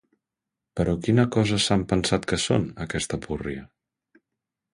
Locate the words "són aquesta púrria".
2.45-3.69